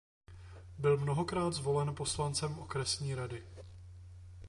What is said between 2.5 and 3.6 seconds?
Okresní rady.